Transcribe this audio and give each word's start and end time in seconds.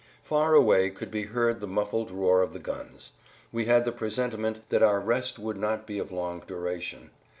Far 0.23 0.55
away 0.55 0.89
could 0.89 1.11
be 1.11 1.25
heard 1.25 1.59
the 1.61 1.67
muffled 1.67 2.09
roar 2.09 2.41
of 2.41 2.53
the 2.53 2.59
guns. 2.59 3.11
We 3.51 3.65
had 3.65 3.85
the 3.85 3.91
presentiment 3.91 4.67
that 4.69 4.81
our 4.81 4.99
rest 4.99 5.37
would 5.37 5.57
not 5.57 5.85
be 5.85 5.99
of 5.99 6.11
long 6.11 6.39
duration. 6.47 7.11